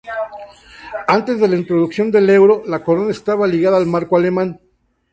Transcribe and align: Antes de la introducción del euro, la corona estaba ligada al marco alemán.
Antes 1.07 1.39
de 1.39 1.47
la 1.47 1.55
introducción 1.57 2.09
del 2.09 2.27
euro, 2.31 2.63
la 2.65 2.83
corona 2.83 3.11
estaba 3.11 3.45
ligada 3.45 3.77
al 3.77 3.85
marco 3.85 4.17
alemán. 4.17 4.59